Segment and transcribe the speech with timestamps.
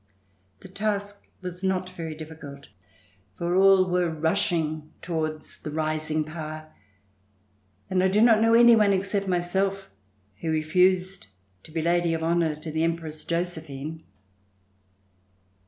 [0.61, 2.69] The task was not very difficult,
[3.35, 6.73] for all were rushing towards the rising power,
[7.87, 9.91] and I do not know any one, except myself,
[10.39, 11.27] who refused
[11.65, 14.03] to be Lady of Honor to the Empress Josephine.